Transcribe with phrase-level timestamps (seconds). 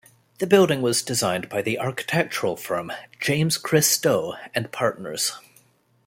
[0.39, 5.33] The building was designed by the architectural firm James Christou and Partners.